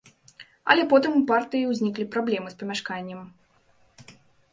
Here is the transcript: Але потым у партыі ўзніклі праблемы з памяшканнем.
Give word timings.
Але 0.73 0.83
потым 0.93 1.11
у 1.19 1.19
партыі 1.31 1.67
ўзніклі 1.71 2.05
праблемы 2.15 2.49
з 2.55 2.57
памяшканнем. 2.63 3.21